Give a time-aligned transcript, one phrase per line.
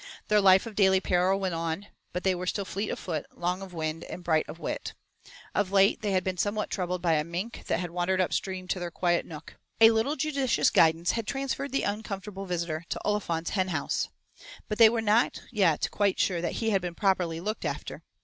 [0.29, 3.61] Their life of daily perils went on, but they were still fleet of foot, long
[3.61, 4.95] of wind, and bright of wit.
[5.53, 8.79] Of late they had been somewhat troubled by a mink that had wandered upstream to
[8.79, 9.57] their quiet nook.
[9.79, 14.09] A little judicious guidance had transferred the uncomfortable visitor to Olifant's hen house.
[14.67, 18.01] But they were not yet quite sure that he had been properly looked after.